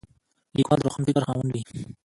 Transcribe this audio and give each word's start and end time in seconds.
لیکوال 0.57 0.79
د 0.81 0.83
روښان 0.85 1.03
فکر 1.07 1.21
خاوند 1.27 1.49
وي. 1.51 1.63